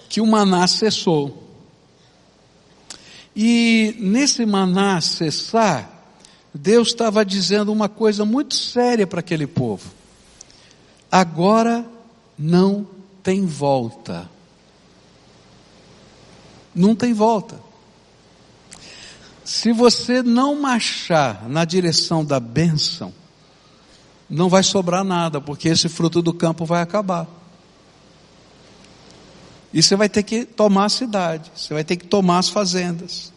[0.10, 1.48] que o maná cessou.
[3.36, 5.98] E nesse maná cessar,
[6.53, 9.91] Deus estava dizendo uma coisa muito séria para aquele povo.
[11.12, 11.85] Agora
[12.38, 12.88] não
[13.21, 14.29] tem volta.
[16.73, 17.59] Não tem volta.
[19.43, 23.13] Se você não marchar na direção da bênção,
[24.29, 27.27] não vai sobrar nada, porque esse fruto do campo vai acabar.
[29.73, 33.31] E você vai ter que tomar a cidade, você vai ter que tomar as fazendas.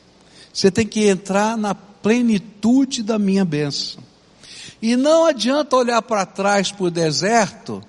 [0.53, 4.03] Você tem que entrar na plenitude da minha bênção.
[4.81, 7.83] E não adianta olhar para trás para o deserto,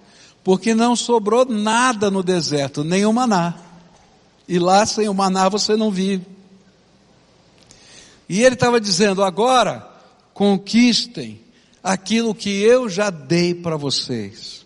[0.44, 3.56] porque não sobrou nada no deserto, nem o maná.
[4.48, 6.26] E lá sem o maná você não vive.
[8.30, 9.90] E ele estava dizendo: agora
[10.34, 11.42] conquistem
[11.84, 14.64] aquilo que eu já dei para vocês.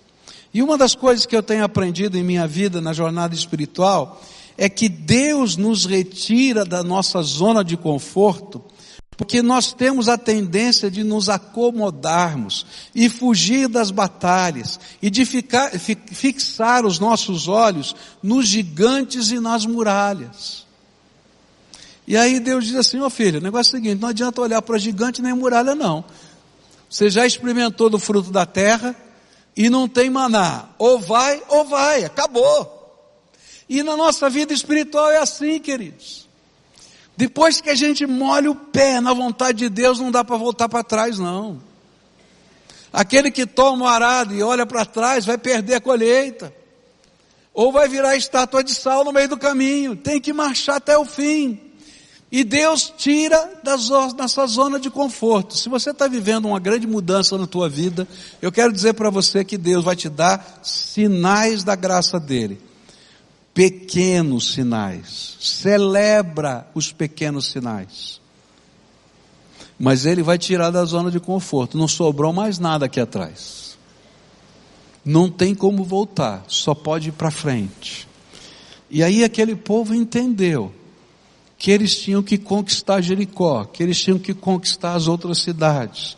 [0.54, 4.22] E uma das coisas que eu tenho aprendido em minha vida na jornada espiritual
[4.58, 8.64] é que Deus nos retira da nossa zona de conforto
[9.18, 15.72] porque nós temos a tendência de nos acomodarmos e fugir das batalhas e de ficar,
[15.72, 20.68] fixar os nossos olhos nos gigantes e nas muralhas.
[22.06, 24.40] E aí Deus diz assim, ó oh filho, o negócio é o seguinte, não adianta
[24.40, 26.06] olhar para gigante nem muralha não.
[26.88, 28.96] Você já experimentou do fruto da terra
[29.56, 30.70] e não tem maná.
[30.78, 32.76] Ou vai, ou vai, acabou.
[33.68, 36.27] E na nossa vida espiritual é assim, queridos.
[37.18, 40.70] Depois que a gente molha o pé na vontade de Deus, não dá para voltar
[40.70, 41.60] para trás, não.
[42.94, 46.54] Aquele que toma o arado e olha para trás vai perder a colheita.
[47.56, 49.96] Ou vai virar estátua de sal no meio do caminho.
[49.96, 51.60] Tem que marchar até o fim.
[52.32, 55.58] E Deus tira das, dessa zona de conforto.
[55.58, 58.08] Se você está vivendo uma grande mudança na tua vida,
[58.44, 62.67] eu quero dizer para você que Deus vai te dar sinais da graça dele
[63.58, 65.36] pequenos sinais.
[65.40, 68.22] Celebra os pequenos sinais.
[69.80, 71.76] Mas ele vai tirar da zona de conforto.
[71.76, 73.76] Não sobrou mais nada aqui atrás.
[75.04, 78.08] Não tem como voltar, só pode ir para frente.
[78.92, 80.72] E aí aquele povo entendeu
[81.58, 86.16] que eles tinham que conquistar Jericó, que eles tinham que conquistar as outras cidades,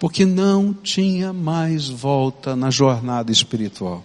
[0.00, 4.02] porque não tinha mais volta na jornada espiritual.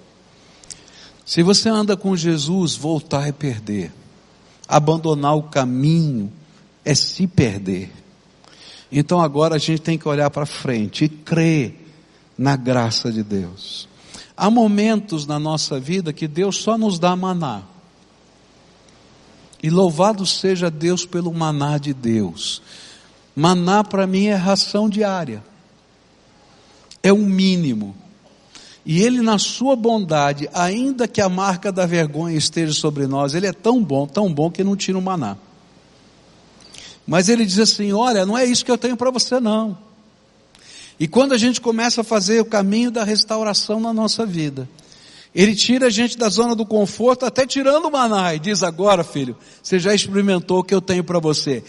[1.28, 3.92] Se você anda com Jesus, voltar é perder.
[4.66, 6.32] Abandonar o caminho
[6.86, 7.92] é se perder.
[8.90, 11.86] Então agora a gente tem que olhar para frente e crer
[12.38, 13.90] na graça de Deus.
[14.38, 17.64] Há momentos na nossa vida que Deus só nos dá maná.
[19.62, 22.62] E louvado seja Deus pelo maná de Deus.
[23.36, 25.44] Maná para mim é ração diária.
[27.04, 27.94] É o mínimo.
[28.90, 33.46] E Ele, na sua bondade, ainda que a marca da vergonha esteja sobre nós, Ele
[33.46, 35.36] é tão bom, tão bom que não tira o maná.
[37.06, 39.78] Mas Ele diz assim: Olha, não é isso que eu tenho para você, não.
[40.98, 44.70] E quando a gente começa a fazer o caminho da restauração na nossa vida,
[45.36, 49.04] Ele tira a gente da zona do conforto, até tirando o maná, e diz: Agora,
[49.04, 51.62] filho, você já experimentou o que eu tenho para você.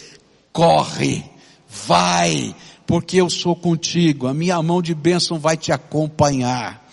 [0.52, 1.24] Corre,
[1.68, 2.54] vai,
[2.86, 6.86] porque eu sou contigo, a minha mão de bênção vai te acompanhar.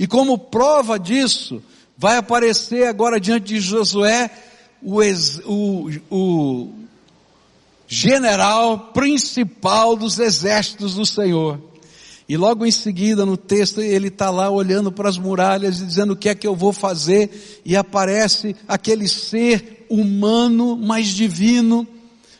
[0.00, 1.62] E como prova disso,
[1.94, 4.30] vai aparecer agora diante de Josué
[4.82, 6.72] o, ex, o, o
[7.86, 11.60] general principal dos exércitos do Senhor.
[12.26, 16.14] E logo em seguida, no texto, ele está lá olhando para as muralhas e dizendo
[16.14, 21.86] o que é que eu vou fazer, e aparece aquele ser humano, mais divino,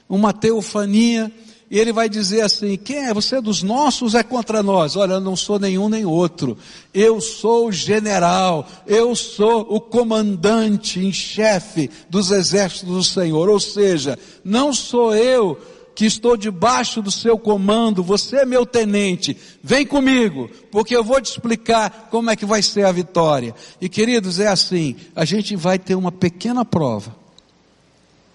[0.09, 1.31] uma teofania,
[1.71, 3.15] e ele vai dizer assim: quem é?
[3.15, 4.97] Você é dos nossos é contra nós?
[4.97, 6.59] Olha, eu não sou nenhum nem outro.
[6.93, 13.49] Eu sou o general, eu sou o comandante em chefe dos exércitos do Senhor.
[13.49, 15.57] Ou seja, não sou eu
[15.95, 21.21] que estou debaixo do seu comando, você é meu tenente, vem comigo, porque eu vou
[21.21, 23.55] te explicar como é que vai ser a vitória.
[23.81, 27.15] E queridos, é assim, a gente vai ter uma pequena prova,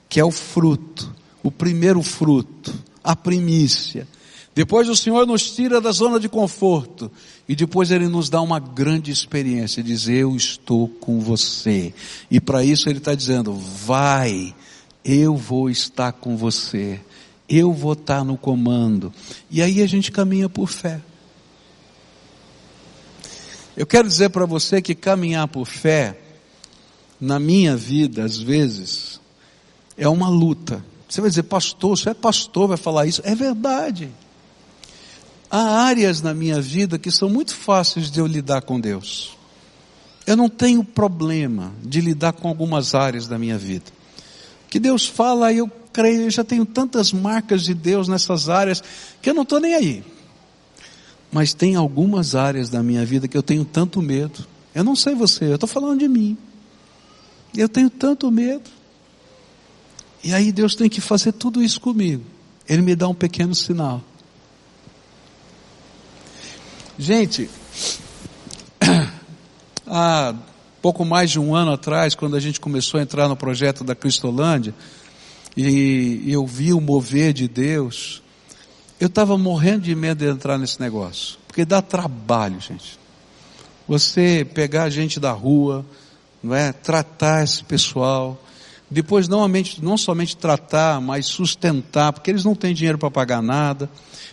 [0.08, 1.12] que é o fruto,
[1.42, 2.72] o primeiro fruto,
[3.06, 4.08] a primícia.
[4.56, 7.12] Depois o Senhor nos tira da zona de conforto
[7.48, 11.94] e depois Ele nos dá uma grande experiência, diz eu estou com você.
[12.32, 14.56] E para isso Ele está dizendo, vai,
[15.04, 17.00] eu vou estar com você,
[17.48, 19.14] eu vou estar no comando.
[19.52, 21.00] E aí a gente caminha por fé.
[23.78, 26.18] Eu quero dizer para você que caminhar por fé,
[27.20, 29.20] na minha vida, às vezes,
[29.98, 30.84] é uma luta.
[31.16, 33.22] Você vai dizer, pastor, você é pastor, vai falar isso.
[33.24, 34.10] É verdade.
[35.50, 39.34] Há áreas na minha vida que são muito fáceis de eu lidar com Deus.
[40.28, 43.86] Eu não tenho problema de lidar com algumas áreas da minha vida.
[44.70, 48.84] Que Deus fala, eu creio, eu já tenho tantas marcas de Deus nessas áreas
[49.22, 50.04] que eu não estou nem aí.
[51.32, 54.46] Mas tem algumas áreas da minha vida que eu tenho tanto medo.
[54.74, 56.38] Eu não sei você, eu estou falando de mim.
[57.56, 58.70] Eu tenho tanto medo.
[60.26, 62.24] E aí Deus tem que fazer tudo isso comigo.
[62.68, 64.02] Ele me dá um pequeno sinal.
[66.98, 67.48] Gente,
[69.86, 70.34] há
[70.82, 73.94] pouco mais de um ano atrás, quando a gente começou a entrar no projeto da
[73.94, 74.74] Cristolândia,
[75.56, 78.24] e, eu vi o mover de Deus,
[79.00, 82.98] eu estava morrendo de medo de entrar nesse negócio, porque dá trabalho, gente.
[83.88, 85.86] Você pegar a gente da rua,
[86.42, 86.74] não é?
[86.74, 88.42] tratar esse pessoal,
[88.96, 89.46] depois não,
[89.82, 93.90] não somente tratar, mas sustentar, porque eles não têm dinheiro para pagar nada.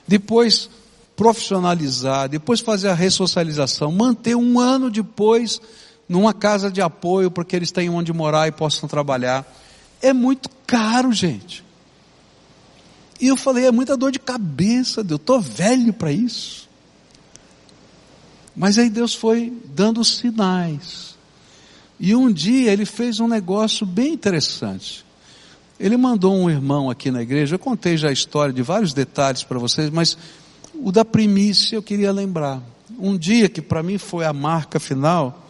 [0.06, 0.70] Depois
[1.16, 5.60] profissionalizar, depois fazer a ressocialização, manter um ano depois
[6.08, 9.44] numa casa de apoio para que eles tenham onde morar e possam trabalhar.
[10.00, 11.64] É muito caro, gente.
[13.20, 16.68] E eu falei, é muita dor de cabeça, eu estou velho para isso.
[18.54, 21.11] Mas aí Deus foi dando sinais.
[22.02, 25.04] E um dia ele fez um negócio bem interessante.
[25.78, 29.44] Ele mandou um irmão aqui na igreja, eu contei já a história de vários detalhes
[29.44, 30.18] para vocês, mas
[30.74, 32.60] o da primícia eu queria lembrar.
[32.98, 35.48] Um dia que para mim foi a marca final,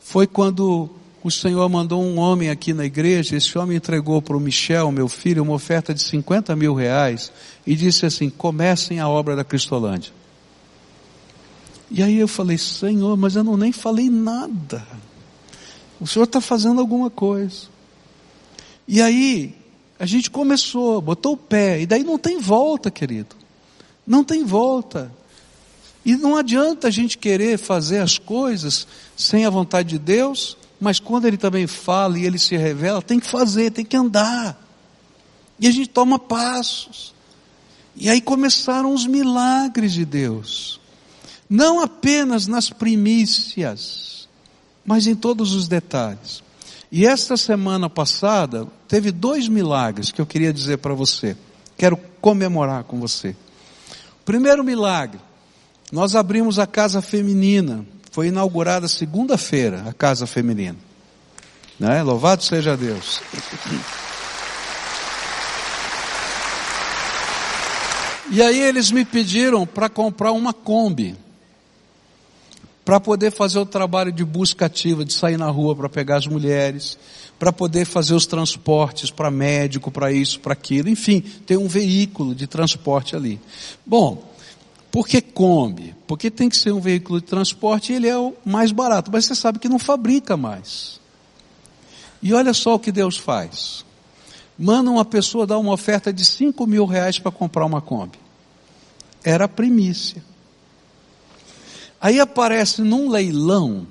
[0.00, 0.88] foi quando
[1.22, 5.06] o Senhor mandou um homem aqui na igreja, esse homem entregou para o Michel, meu
[5.06, 7.30] filho, uma oferta de 50 mil reais
[7.66, 10.14] e disse assim, comecem a obra da Cristolândia.
[11.90, 14.82] E aí eu falei, Senhor, mas eu não nem falei nada.
[16.00, 17.68] O Senhor está fazendo alguma coisa.
[18.88, 19.54] E aí,
[19.98, 23.36] a gente começou, botou o pé, e daí não tem volta, querido.
[24.06, 25.12] Não tem volta.
[26.04, 28.86] E não adianta a gente querer fazer as coisas
[29.16, 33.20] sem a vontade de Deus, mas quando Ele também fala e Ele se revela, tem
[33.20, 34.58] que fazer, tem que andar.
[35.58, 37.14] E a gente toma passos.
[37.94, 40.80] E aí começaram os milagres de Deus.
[41.48, 44.19] Não apenas nas primícias,
[44.90, 46.42] mas em todos os detalhes.
[46.90, 51.36] E esta semana passada, teve dois milagres que eu queria dizer para você.
[51.78, 53.36] Quero comemorar com você.
[54.24, 55.20] Primeiro milagre,
[55.92, 57.86] nós abrimos a casa feminina.
[58.10, 60.76] Foi inaugurada segunda-feira a casa feminina.
[61.78, 62.02] Né?
[62.02, 63.22] Louvado seja Deus.
[68.32, 71.16] E aí eles me pediram para comprar uma Kombi.
[72.90, 76.26] Para poder fazer o trabalho de busca ativa, de sair na rua para pegar as
[76.26, 76.98] mulheres,
[77.38, 82.34] para poder fazer os transportes para médico, para isso, para aquilo, enfim, tem um veículo
[82.34, 83.40] de transporte ali.
[83.86, 84.28] Bom,
[84.90, 85.94] por que Kombi?
[86.04, 89.24] Porque tem que ser um veículo de transporte e ele é o mais barato, mas
[89.24, 90.98] você sabe que não fabrica mais.
[92.20, 93.84] E olha só o que Deus faz.
[94.58, 98.18] Manda uma pessoa dar uma oferta de 5 mil reais para comprar uma Kombi.
[99.22, 100.28] Era a primícia.
[102.00, 103.86] Aí aparece num leilão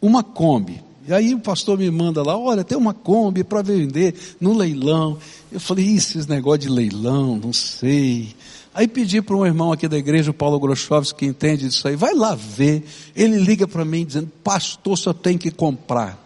[0.00, 4.14] uma Kombi e aí o pastor me manda lá, olha, tem uma Kombi para vender
[4.38, 5.16] no leilão.
[5.50, 8.34] Eu falei, esses negócio de leilão, não sei.
[8.74, 11.96] Aí pedi para um irmão aqui da igreja, o Paulo Groschowski, que entende disso aí,
[11.96, 12.84] vai lá ver.
[13.16, 16.22] Ele liga para mim dizendo, pastor, só tem que comprar.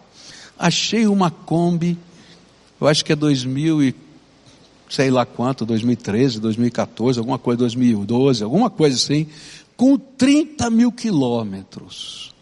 [0.59, 1.97] Achei uma Kombi,
[2.81, 3.95] eu acho que é 2000 e
[4.89, 9.27] sei lá quanto, 2013, 2014, alguma coisa, 2012, alguma coisa assim,
[9.75, 12.33] com 30 mil quilômetros.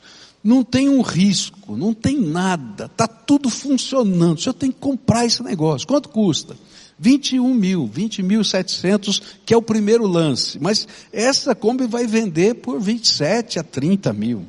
[0.44, 4.38] Não tem um risco, não tem nada, está tudo funcionando.
[4.38, 5.88] O senhor tem que comprar esse negócio.
[5.88, 6.58] Quanto custa?
[6.98, 10.60] 21 mil, 20 mil 700, que é o primeiro lance.
[10.60, 14.46] Mas essa Kombi vai vender por 27 a 30 mil.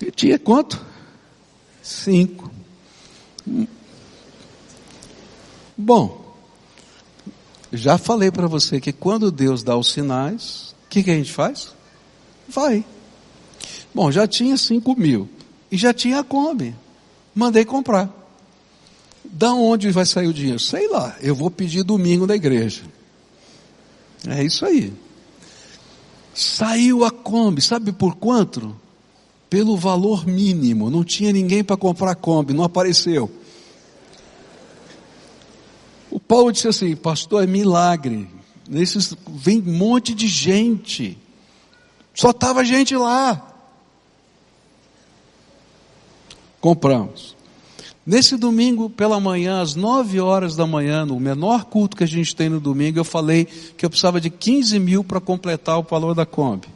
[0.00, 0.84] E tinha quanto?
[1.82, 2.50] Cinco.
[5.76, 6.19] Bom,
[7.72, 11.32] Já falei para você que quando Deus dá os sinais, o que, que a gente
[11.32, 11.68] faz?
[12.48, 12.84] Vai.
[13.94, 15.28] Bom, já tinha 5 mil.
[15.70, 16.74] E já tinha a Kombi.
[17.34, 18.12] Mandei comprar.
[19.24, 20.58] Da onde vai sair o dinheiro?
[20.58, 21.16] Sei lá.
[21.20, 22.82] Eu vou pedir domingo na igreja.
[24.26, 24.92] É isso aí.
[26.34, 27.62] Saiu a Kombi.
[27.62, 28.74] Sabe por quanto?
[29.48, 30.90] Pelo valor mínimo.
[30.90, 32.52] Não tinha ninguém para comprar Kombi.
[32.52, 33.30] Não apareceu.
[36.10, 38.28] O Paulo disse assim, pastor, é milagre.
[38.68, 41.16] Nesses, vem um monte de gente.
[42.14, 43.46] Só estava gente lá.
[46.60, 47.36] Compramos.
[48.04, 52.34] Nesse domingo, pela manhã, às nove horas da manhã, no menor culto que a gente
[52.34, 56.14] tem no domingo, eu falei que eu precisava de 15 mil para completar o valor
[56.14, 56.68] da Kombi.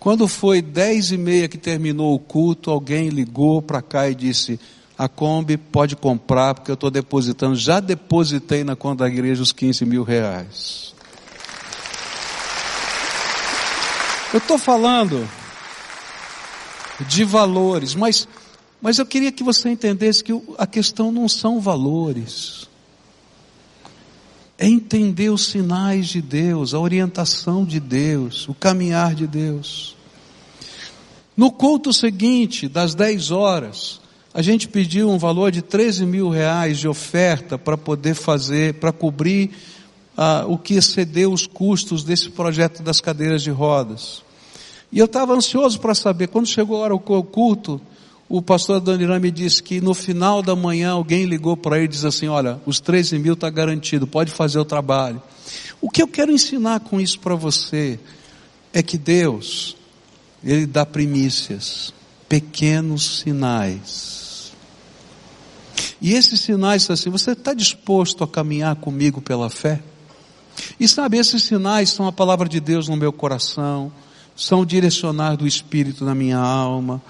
[0.00, 4.58] Quando foi dez e meia que terminou o culto, alguém ligou para cá e disse,
[4.98, 9.52] a Kombi pode comprar, porque eu estou depositando, já depositei na conta da igreja os
[9.52, 10.94] 15 mil reais.
[14.32, 15.28] Eu estou falando
[17.08, 18.26] de valores, mas,
[18.80, 22.66] mas eu queria que você entendesse que a questão não são valores.
[24.58, 29.94] É entender os sinais de Deus, a orientação de Deus, o caminhar de Deus.
[31.36, 34.00] No culto seguinte, das 10 horas,
[34.36, 38.92] a gente pediu um valor de 13 mil reais de oferta para poder fazer, para
[38.92, 39.50] cobrir
[40.14, 44.22] ah, o que excedeu os custos desse projeto das cadeiras de rodas.
[44.92, 47.80] E eu estava ansioso para saber, quando chegou a hora do culto,
[48.28, 51.88] o pastor Danirã me disse que no final da manhã alguém ligou para ele e
[51.88, 55.22] disse assim, olha, os 13 mil está garantido, pode fazer o trabalho.
[55.80, 57.98] O que eu quero ensinar com isso para você
[58.70, 59.78] é que Deus,
[60.44, 61.94] Ele dá primícias,
[62.28, 64.25] pequenos sinais
[66.00, 69.82] e esses sinais são assim, você está disposto a caminhar comigo pela fé?
[70.78, 73.92] E sabe, esses sinais são a palavra de Deus no meu coração,
[74.34, 77.02] são o direcionar do Espírito na minha alma,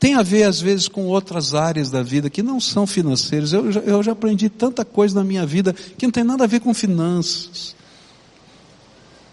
[0.00, 3.52] tem a ver às vezes com outras áreas da vida que não são financeiras.
[3.52, 6.60] Eu, eu já aprendi tanta coisa na minha vida que não tem nada a ver
[6.60, 7.76] com finanças.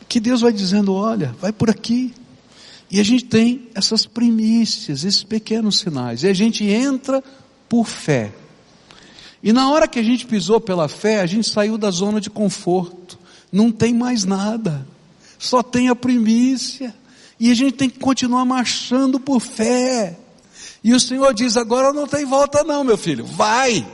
[0.09, 2.13] Que Deus vai dizendo, olha, vai por aqui.
[2.91, 6.23] E a gente tem essas primícias, esses pequenos sinais.
[6.23, 7.23] E a gente entra
[7.69, 8.33] por fé.
[9.47, 12.29] E na hora que a gente pisou pela fé, a gente saiu da zona de
[12.29, 13.17] conforto.
[13.49, 14.85] Não tem mais nada.
[15.39, 16.93] Só tem a primícia.
[17.39, 20.19] E a gente tem que continuar marchando por fé.
[20.83, 23.23] E o Senhor diz: agora não tem volta, não, meu filho.
[23.23, 23.87] Vai.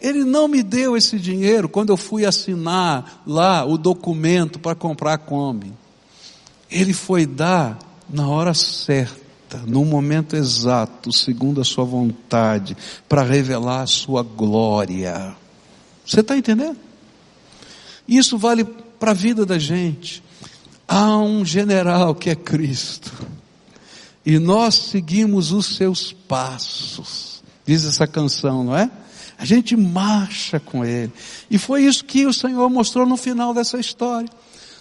[0.00, 5.14] Ele não me deu esse dinheiro quando eu fui assinar lá o documento para comprar
[5.14, 5.72] a Kombi.
[6.68, 7.78] Ele foi dar
[8.10, 9.27] na hora certa
[9.66, 12.76] no momento exato, segundo a sua vontade,
[13.08, 15.34] para revelar a sua glória.
[16.04, 16.76] Você está entendendo?
[18.06, 20.22] Isso vale para a vida da gente.
[20.86, 23.12] Há um general que é Cristo.
[24.24, 27.42] E nós seguimos os seus passos.
[27.66, 28.90] Diz essa canção, não é?
[29.38, 31.12] A gente marcha com ele.
[31.50, 34.28] E foi isso que o Senhor mostrou no final dessa história.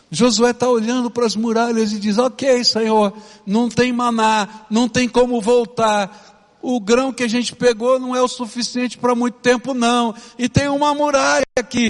[0.10, 3.14] Josué está olhando para as muralhas e diz: Ok, Senhor,
[3.46, 6.36] não tem maná, não tem como voltar.
[6.62, 10.14] O grão que a gente pegou não é o suficiente para muito tempo, não.
[10.40, 11.90] E tem uma muralha aqui.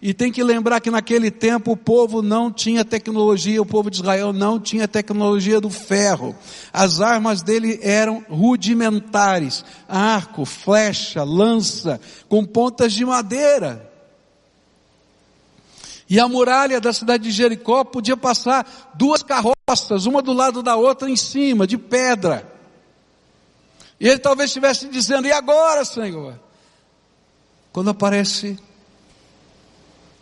[0.00, 3.96] E tem que lembrar que naquele tempo o povo não tinha tecnologia, o povo de
[3.96, 6.34] Israel não tinha tecnologia do ferro.
[6.72, 13.93] As armas dele eram rudimentares: arco, flecha, lança, com pontas de madeira.
[16.08, 20.76] E a muralha da cidade de Jericó podia passar duas carroças, uma do lado da
[20.76, 22.52] outra em cima, de pedra.
[23.98, 26.38] E ele talvez estivesse dizendo: E agora, Senhor?
[27.72, 28.58] Quando aparece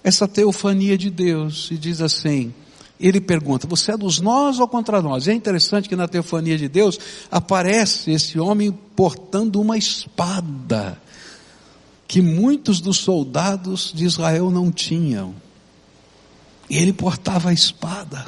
[0.04, 2.54] essa teofania de Deus e diz assim:
[3.02, 5.26] ele pergunta: Você é dos nós ou contra nós?
[5.26, 6.98] E é interessante que na teofania de Deus
[7.30, 11.00] aparece esse homem portando uma espada
[12.06, 15.34] que muitos dos soldados de Israel não tinham.
[16.72, 18.24] E ele portava a espada.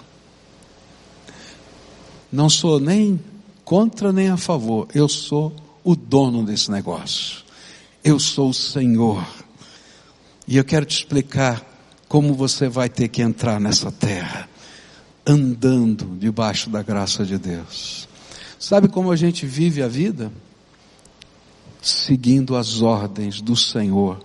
[2.31, 3.19] Não sou nem
[3.65, 5.51] contra nem a favor, eu sou
[5.83, 7.39] o dono desse negócio.
[8.05, 9.27] Eu sou o Senhor.
[10.47, 11.65] E eu quero te explicar
[12.07, 14.47] como você vai ter que entrar nessa terra,
[15.27, 18.07] andando debaixo da graça de Deus.
[18.59, 20.31] Sabe como a gente vive a vida?
[21.81, 24.23] Seguindo as ordens do Senhor,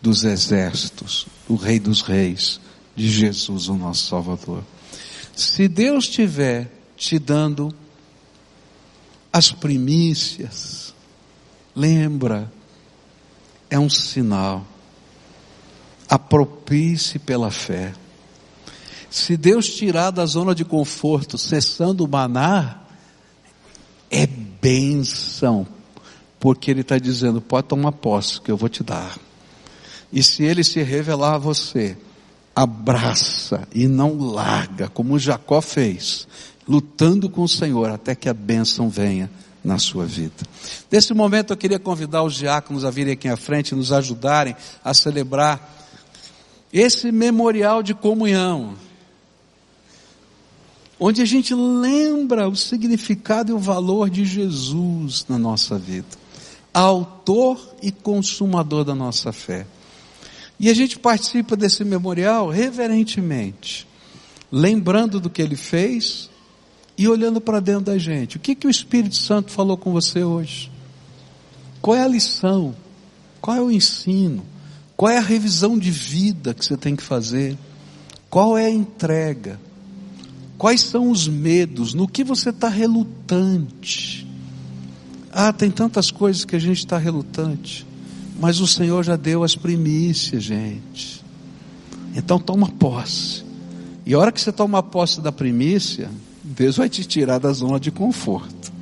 [0.00, 2.60] dos exércitos, do Rei dos Reis,
[2.94, 4.62] de Jesus, o nosso Salvador.
[5.34, 7.74] Se Deus estiver te dando
[9.32, 10.94] as primícias,
[11.74, 12.52] lembra,
[13.70, 14.66] é um sinal.
[16.08, 17.94] Aproprie-se pela fé.
[19.10, 22.82] Se Deus tirar da zona de conforto, cessando o maná,
[24.10, 25.66] é benção,
[26.38, 29.18] porque Ele está dizendo: pode tomar posse, que eu vou te dar.
[30.12, 31.96] E se Ele se revelar a você,
[32.54, 36.26] abraça e não larga, como Jacó fez,
[36.68, 39.30] lutando com o Senhor até que a bênção venha
[39.64, 40.42] na sua vida.
[40.90, 44.56] Nesse momento eu queria convidar os diáconos a virem aqui à frente e nos ajudarem
[44.84, 45.78] a celebrar
[46.72, 48.74] esse memorial de comunhão,
[50.98, 56.06] onde a gente lembra o significado e o valor de Jesus na nossa vida,
[56.72, 59.66] autor e consumador da nossa fé.
[60.58, 63.86] E a gente participa desse memorial reverentemente,
[64.50, 66.30] lembrando do que ele fez
[66.96, 68.36] e olhando para dentro da gente.
[68.36, 70.70] O que, que o Espírito Santo falou com você hoje?
[71.80, 72.74] Qual é a lição?
[73.40, 74.44] Qual é o ensino?
[74.96, 77.58] Qual é a revisão de vida que você tem que fazer?
[78.30, 79.58] Qual é a entrega?
[80.56, 81.92] Quais são os medos?
[81.92, 84.28] No que você está relutante?
[85.32, 87.84] Ah, tem tantas coisas que a gente está relutante.
[88.42, 91.24] Mas o Senhor já deu as primícias, gente.
[92.12, 93.44] Então toma posse.
[94.04, 96.10] E a hora que você toma posse da primícia,
[96.42, 98.72] Deus vai te tirar da zona de conforto.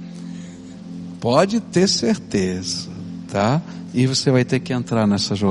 [1.20, 2.88] Pode ter certeza,
[3.30, 3.60] tá?
[3.92, 5.48] E você vai ter que entrar nessa jornada.